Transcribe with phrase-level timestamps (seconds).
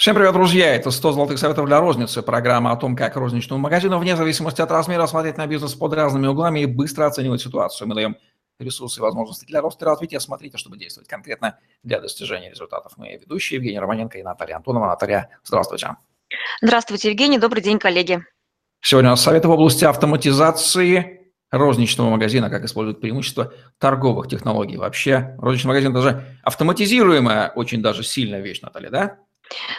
[0.00, 0.74] Всем привет, друзья!
[0.74, 2.22] Это 100 золотых советов для розницы.
[2.22, 6.26] Программа о том, как розничному магазину вне зависимости от размера смотреть на бизнес под разными
[6.26, 7.86] углами и быстро оценивать ситуацию.
[7.86, 8.16] Мы даем
[8.58, 10.18] ресурсы и возможности для роста и развития.
[10.18, 12.94] Смотрите, чтобы действовать конкретно для достижения результатов.
[12.96, 14.86] Мы ведущие Евгений Романенко и Наталья Антонова.
[14.86, 15.96] Наталья, здравствуйте.
[16.62, 17.38] Здравствуйте, Евгений.
[17.38, 18.24] Добрый день, коллеги.
[18.80, 24.78] Сегодня у нас советы в области автоматизации розничного магазина, как используют преимущества торговых технологий.
[24.78, 29.18] Вообще, розничный магазин даже автоматизируемая очень даже сильная вещь, Наталья, да?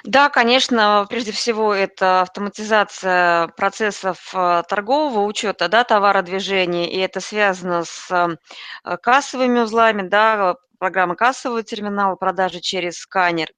[0.04, 7.84] Да, конечно, прежде всего это автоматизация процессов э, торгового учета, да, товародвижения, и это связано
[7.86, 13.50] с э, кассовыми узлами, да, программа кассового терминала, продажи через сканер.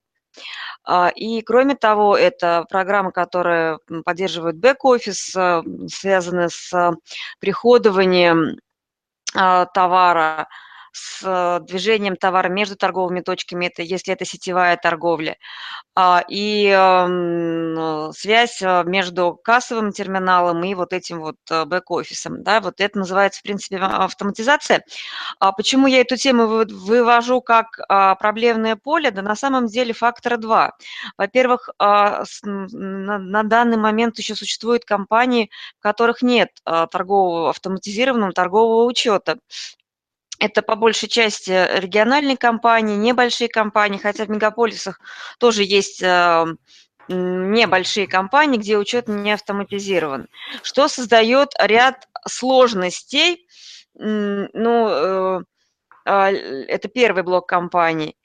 [0.85, 6.93] А, и кроме того, это программа, которая поддерживает бэк-офис, э, связанная с
[7.39, 8.57] приходованием
[9.73, 10.47] товара,
[10.93, 15.37] с э, движением товара между торговыми точками, это если это сетевая торговля,
[15.95, 22.43] а, и э, связь э, между кассовым терминалом и вот этим вот бэк-офисом.
[22.43, 24.85] Да, вот это называется, в принципе, автоматизация.
[25.39, 29.11] А почему я эту тему вывожу как а, проблемное поле?
[29.11, 30.73] Да на самом деле фактора два.
[31.17, 35.49] Во-первых, на данный момент еще существуют компании,
[35.79, 39.37] в которых нет торгового автоматизированного торгового учета.
[40.43, 44.99] Это по большей части региональные компании, небольшие компании, хотя в мегаполисах
[45.39, 46.45] тоже есть э,
[47.07, 50.27] небольшие компании, где учет не автоматизирован,
[50.61, 53.47] что создает ряд сложностей.
[53.93, 55.41] Ну, э,
[56.05, 58.17] а, это первый блок компаний.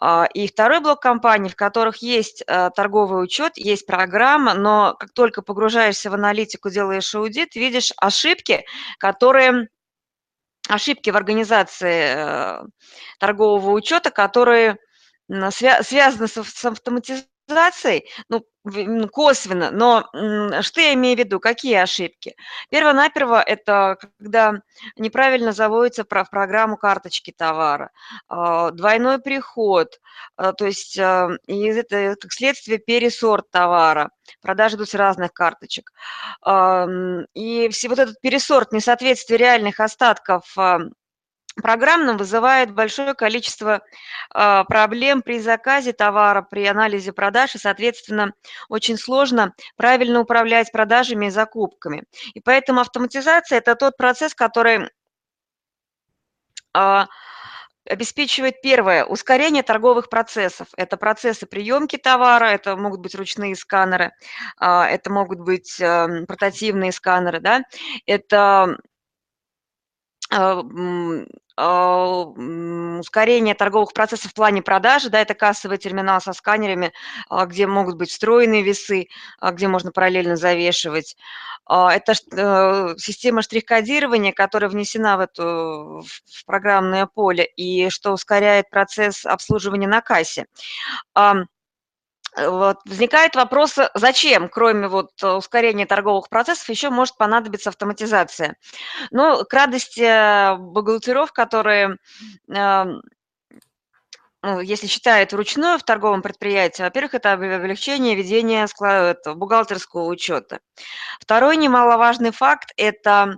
[0.00, 5.12] А, и второй блок компаний, в которых есть э, торговый учет, есть программа, но как
[5.12, 8.64] только погружаешься в аналитику, делаешь аудит, видишь ошибки,
[8.98, 9.68] которые
[10.70, 12.62] ошибки в организации э,
[13.18, 14.78] торгового учета, которые
[15.28, 18.44] связаны с автоматизацией, ну,
[19.12, 20.06] косвенно, но
[20.62, 22.36] что я имею в виду, какие ошибки?
[22.70, 24.60] Перво-наперво это когда
[24.96, 27.90] неправильно заводится в программу карточки товара,
[28.28, 29.98] а, двойной приход,
[30.36, 34.10] а, то есть а, и это следствие пересорт товара,
[34.42, 35.92] продажи идут с разных карточек.
[37.34, 40.56] И все вот этот пересорт, несоответствие реальных остатков
[41.62, 43.82] программным вызывает большое количество
[44.32, 48.32] а, проблем при заказе товара, при анализе продаж, и, соответственно,
[48.68, 52.04] очень сложно правильно управлять продажами и закупками.
[52.34, 54.88] И поэтому автоматизация– это тот процесс, который
[56.72, 57.06] а,
[57.88, 60.68] обеспечивает первое– ускорение торговых процессов.
[60.76, 64.12] Это процессы приемки товара, это могут быть ручные сканеры,
[64.58, 67.62] а, это могут быть портативные сканеры, да?
[68.06, 68.78] это
[71.60, 76.92] ускорение торговых процессов в плане продажи, да, это кассовый терминал со сканерами,
[77.28, 79.08] а, где могут быть встроенные весы,
[79.40, 81.16] а, где можно параллельно завешивать.
[81.68, 89.24] Это э, система штрих-кодирования, которая внесена в, эту, в программное поле и что ускоряет процесс
[89.24, 90.46] обслуживания на кассе.
[92.36, 92.78] Вот.
[92.84, 98.56] Возникает вопрос, зачем, кроме вот ускорения торговых процессов, еще может понадобиться автоматизация.
[99.10, 101.96] Ну, к радости бухгалтеров, которые
[104.42, 108.66] ну, если считают вручную в торговом предприятии, во-первых, это облегчение ведения
[109.34, 110.60] бухгалтерского учета.
[111.20, 113.36] Второй немаловажный факт– это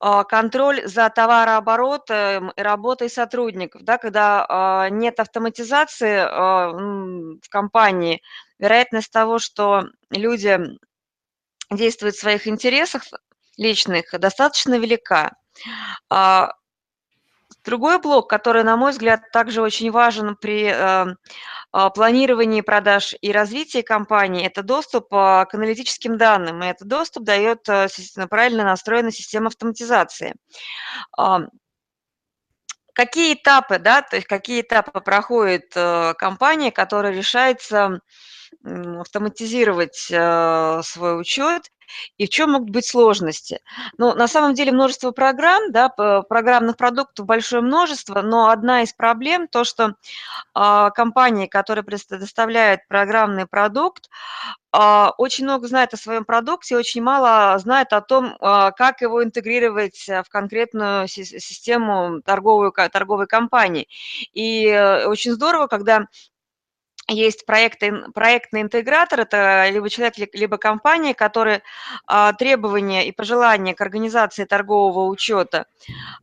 [0.00, 3.82] контроль за товарооборотом и работой сотрудников.
[3.82, 8.22] Да, когда а, нет автоматизации а, в компании,
[8.58, 10.60] вероятность того, что люди
[11.70, 13.02] действуют в своих интересах
[13.56, 15.32] личных, достаточно велика.
[17.64, 21.08] Другой блок, который, на мой взгляд, также очень важен при а,
[21.72, 27.68] планировании продаж и развитии компании– это доступ а, к аналитическим данным, и этот доступ дает
[27.68, 27.88] а,
[28.28, 30.34] правильно настроенная система автоматизации.
[32.94, 38.00] Какие этапы, да, то есть какие этапы проходит компания, которая решается
[38.64, 41.70] автоматизировать свой учет
[42.16, 43.60] и в чем могут быть сложности?
[43.96, 49.48] Ну, на самом деле множество программ, да, программных продуктов большое множество, но одна из проблем
[49.48, 49.94] то, что
[50.54, 54.08] э, компании, которые предоставляют программный продукт,
[54.76, 59.22] э, очень много знают о своем продукте, очень мало знают о том, э, как его
[59.22, 63.88] интегрировать в конкретную систему торговой, торговой компании.
[64.32, 66.06] И э, очень здорово, когда
[67.08, 71.62] есть проекты, проектный интегратор, это либо человек, либо компания, которые
[72.06, 75.66] а, требования и пожелания к организации торгового учета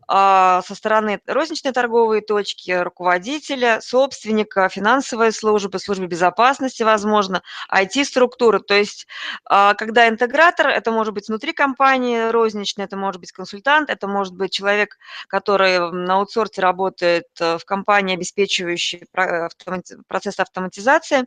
[0.08, 7.42] а, со стороны розничной торговой точки, руководителя, собственника, финансовой службы, службы безопасности, возможно,
[7.74, 8.60] IT-структуры.
[8.60, 9.08] То есть,
[9.46, 14.36] а, когда интегратор, это может быть внутри компании розничной, это может быть консультант, это может
[14.36, 14.98] быть человек,
[15.28, 19.06] который на аутсорте работает э, в компании, обеспечивающей
[20.08, 21.26] процесс автоматизации автоматизация.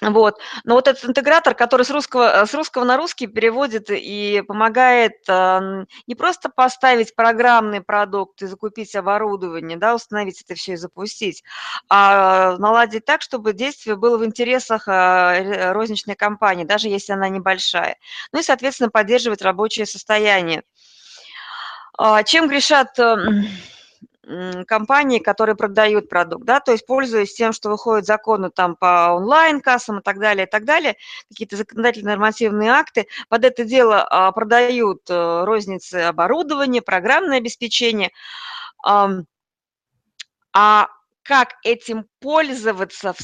[0.00, 0.40] Вот.
[0.64, 5.84] Но вот этот интегратор, который с русского, с русского на русский переводит и помогает э,
[6.08, 11.44] не просто поставить программный продукт и закупить оборудование, да, установить это все и запустить,
[11.88, 17.96] а наладить так, чтобы действие было в интересах э, розничной компании, даже если она небольшая.
[18.32, 20.64] Ну и, соответственно, поддерживать рабочее состояние.
[21.96, 22.98] Э, чем грешат...
[22.98, 23.18] Э,
[24.66, 29.98] компании, которые продают продукт, да, то есть пользуясь тем, что выходят законы там по онлайн-кассам
[29.98, 30.96] и так далее, и так далее,
[31.28, 38.10] какие-то законодательные нормативные акты, под это дело а, продают э, розницы оборудования, программное обеспечение,
[40.54, 40.88] а
[41.24, 43.14] как этим пользоваться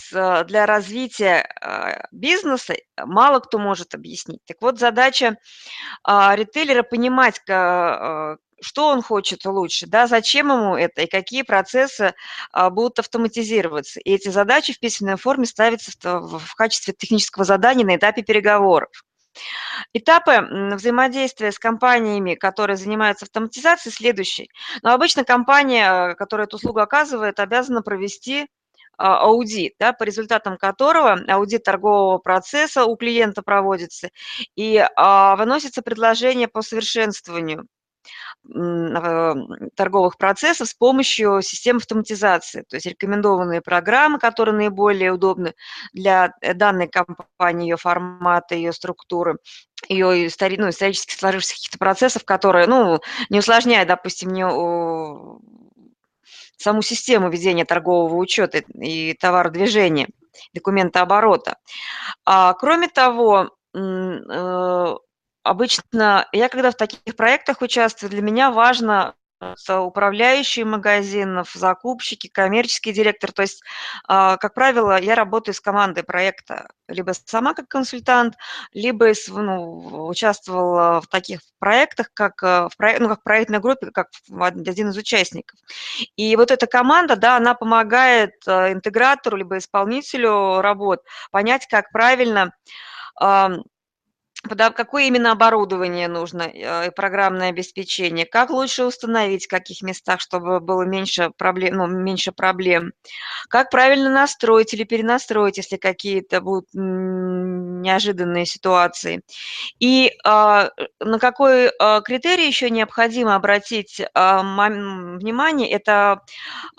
[0.47, 4.41] для развития а, бизнеса, мало кто может объяснить.
[4.47, 5.37] Так вот, задача
[6.05, 7.41] а, ритейлера понимать,
[8.61, 12.15] что он хочет лучше, да, зачем ему это и какие процессы
[12.53, 14.01] а, будут автоматизироваться.
[14.01, 18.91] И эти задачи в письменной форме ставятся в, в качестве технического задания на этапе переговоров.
[19.93, 20.41] Этапы
[20.75, 24.49] взаимодействия с компаниями, которые занимаются автоматизацией, следующие.
[24.83, 28.49] Но обычно компания, которая эту услугу оказывает, обязана провести
[28.97, 34.11] а, аудит, да, по результатам которого аудит торгового процесса у клиента проводится,
[34.57, 37.69] и а, выносится предложение по совершенствованию
[39.75, 45.55] торговых процессов с помощью систем автоматизации, то есть рекомендованные программы, которые наиболее удобны
[45.93, 49.37] для э, данной компании, ее формата, ее структуры,
[49.89, 54.45] ее истори, ну, исторически сложившихся каких-то процессов, которые, ну, не усложняют, допустим, не
[56.57, 60.09] саму систему ведения торгового учета и товародвижения,
[60.55, 61.57] документооборота.
[62.25, 64.95] А, кроме того, э,
[65.49, 69.15] Обычно я когда в таких проектах участвую, для меня важно
[69.69, 73.33] управляющие магазинов, закупщики, коммерческий директор.
[73.33, 73.63] То есть,
[74.09, 78.35] а, как правило, я работаю с командой проекта, либо сама как консультант,
[78.75, 84.09] либо ну, участвовала в таких проектах, как э, в, проект, ну, как проектной группе, как
[84.67, 85.59] один из участников.
[86.17, 91.01] И вот эта команда, да, она помогает э, интегратору, либо исполнителю работ
[91.31, 92.53] понять, как правильно
[94.43, 100.83] какое именно оборудование нужно, э, программное обеспечение, как лучше установить, в каких местах, чтобы было
[100.83, 102.93] меньше проблем, ну, меньше проблем,
[103.49, 109.23] как правильно настроить или перенастроить, если какие-то будут неожиданные ситуации.
[109.81, 110.71] И а,
[111.01, 116.23] на какой а, критерий еще необходимо обратить а, внимание, это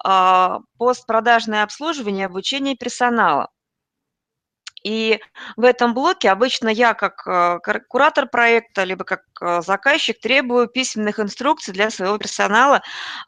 [0.04, 3.50] а, постпродажное обслуживание, обучение персонала.
[4.84, 5.20] И
[5.58, 11.20] в этом блоке обычно я, как э, куратор проекта, либо как э, заказчик, требую письменных
[11.20, 12.82] инструкций для своего персонала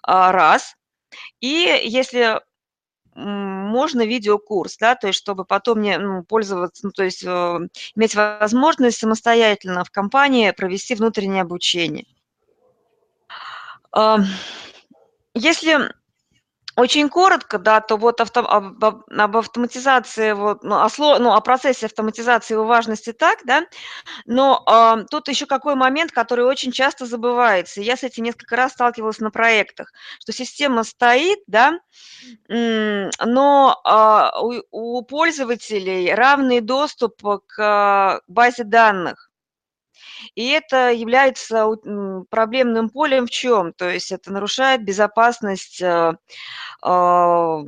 [0.03, 0.75] а, раз.
[1.41, 2.39] И если
[3.13, 7.59] можно видеокурс, да, то есть чтобы потом не ну, пользоваться, ну, то есть э,
[7.95, 12.05] иметь возможность самостоятельно в компании провести внутреннее обучение.
[15.33, 15.91] Если
[16.75, 21.41] очень коротко, да, то вот авто, об, об автоматизации, вот, ну, о, сло, ну, о
[21.41, 23.63] процессе автоматизации его важности так, да,
[24.25, 27.81] но э, тут еще какой момент, который очень часто забывается.
[27.81, 31.79] Я с этим несколько раз сталкивалась на проектах, что система стоит, да,
[32.47, 34.41] но э,
[34.71, 39.30] у, у пользователей равный доступ к базе данных.
[40.35, 41.67] И это является
[42.29, 43.73] проблемным полем в чем?
[43.73, 46.13] То есть это нарушает безопасность э,
[46.81, 47.59] а,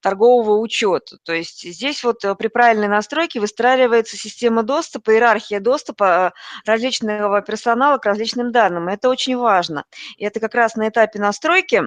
[0.00, 1.18] торгового учета.
[1.22, 7.42] То есть здесь вот э, при правильной настройке выстраивается система доступа, иерархия доступа э, различного
[7.42, 8.88] персонала к различным данным.
[8.88, 9.84] Это очень важно.
[10.16, 11.82] И это как раз на этапе настройки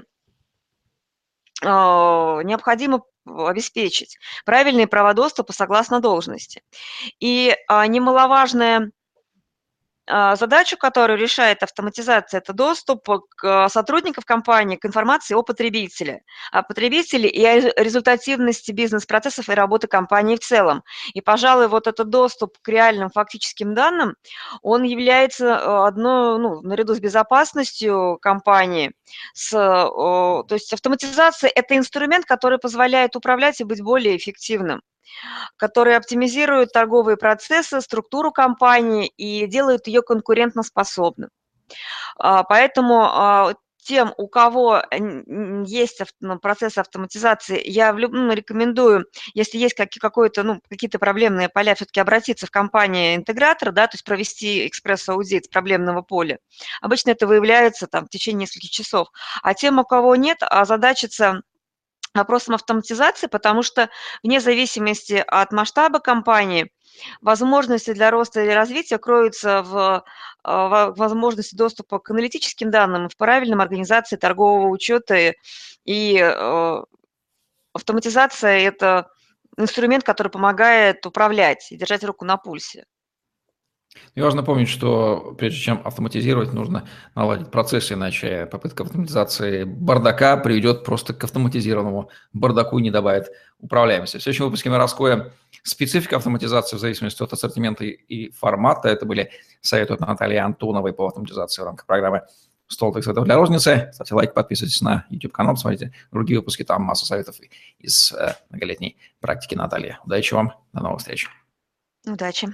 [1.63, 6.61] а, необходимо обеспечить правильные права доступа согласно должности.
[7.19, 8.91] И а, немаловажная
[10.07, 13.07] задачу, которую решает автоматизация, это доступ
[13.37, 19.87] к сотрудников компании к информации о потребителе, о потребителе и о результативности бизнес-процессов и работы
[19.87, 20.83] компании в целом.
[21.13, 24.15] И, пожалуй, вот этот доступ к реальным фактическим данным,
[24.61, 28.91] он является э, одной, ну, наряду с безопасностью компании,
[29.33, 34.81] с, то есть автоматизация– это инструмент, который позволяет управлять и быть более эффективным
[35.57, 41.29] которые оптимизируют торговые процессы, структуру компании и делают ее конкурентоспособной.
[42.17, 44.81] А, поэтому а, тем, у кого
[45.65, 51.99] есть ну, процесс автоматизации, я ну, рекомендую, если есть какие-то, ну, какие-то проблемные поля, все-таки
[51.99, 56.39] обратиться в компанию-интегратор, да, то есть провести экспресс-аудит проблемного поля.
[56.81, 59.09] Обычно это выявляется там, в течение нескольких часов.
[59.41, 61.41] А тем, у кого нет, озадачиться
[62.13, 63.89] вопросом автоматизации, потому что
[64.23, 66.71] вне зависимости от масштаба компании,
[67.21, 70.03] возможности для роста или развития кроются в,
[70.43, 75.33] в возможности доступа к аналитическим данным, в правильном организации торгового учета.
[75.85, 76.83] И э,
[77.73, 79.09] автоматизация– это
[79.57, 82.85] инструмент, который помогает управлять и держать руку на пульсе.
[84.15, 90.83] И важно помнить, что прежде чем автоматизировать, нужно наладить процессы, иначе попытка автоматизации бардака приведет
[90.83, 94.17] просто к автоматизированному бардаку и не добавит управляемости.
[94.17, 95.31] В следующем выпуске мы раскроем
[95.63, 98.89] специфику автоматизации в зависимости от ассортимента и формата.
[98.89, 99.31] Это были
[99.61, 102.23] советы от Натальи Антоновой по автоматизации в рамках программы
[102.67, 103.89] «Стол советов для розницы».
[103.93, 107.35] Ставьте лайк, подписывайтесь на YouTube-канал, смотрите другие выпуски, там масса советов
[107.79, 109.97] из э, многолетней практики Натальи.
[110.05, 111.29] Удачи вам, до новых встреч.
[112.05, 112.49] Удачи.